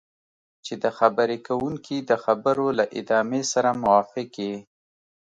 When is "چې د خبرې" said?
0.65-1.37